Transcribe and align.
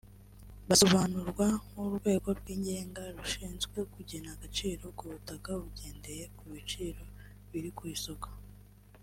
basobanurwa 0.67 1.47
nk’urwego 1.67 2.29
rw’igenga 2.39 3.03
rushinzwe 3.17 3.77
kugena 3.93 4.29
agaciro 4.35 4.83
ku 4.97 5.03
butaka 5.11 5.49
bagendeye 5.61 6.23
ku 6.37 6.43
biciro 6.53 7.03
biri 7.51 7.71
ku 7.77 7.83
isoko 7.95 8.29